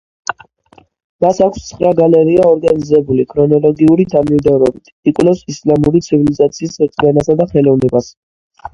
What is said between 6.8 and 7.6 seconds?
რწმენასა და